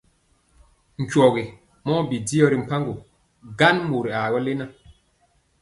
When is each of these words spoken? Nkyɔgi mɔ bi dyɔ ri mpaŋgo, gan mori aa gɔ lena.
Nkyɔgi 1.01 1.43
mɔ 1.85 1.93
bi 2.09 2.17
dyɔ 2.27 2.45
ri 2.51 2.57
mpaŋgo, 2.63 2.93
gan 3.59 3.77
mori 3.89 4.11
aa 4.19 4.31
gɔ 4.31 4.39
lena. 4.45 4.65